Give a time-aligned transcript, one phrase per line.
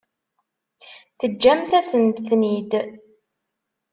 [1.19, 2.71] Teǧǧamt-asent-ten-id.